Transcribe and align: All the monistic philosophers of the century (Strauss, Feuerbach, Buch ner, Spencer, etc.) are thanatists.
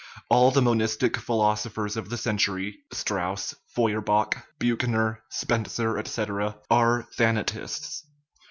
All 0.29 0.49
the 0.49 0.63
monistic 0.63 1.15
philosophers 1.15 1.95
of 1.95 2.09
the 2.09 2.17
century 2.17 2.79
(Strauss, 2.91 3.53
Feuerbach, 3.75 4.35
Buch 4.57 4.87
ner, 4.87 5.21
Spencer, 5.29 5.95
etc.) 5.99 6.57
are 6.71 7.05
thanatists. 7.15 8.03